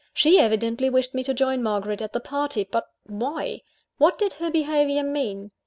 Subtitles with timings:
[0.15, 3.61] She evidently wished me to join Margaret at the party but why?
[3.99, 5.51] What did her behaviour mean?